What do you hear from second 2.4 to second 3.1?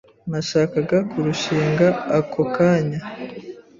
kanya.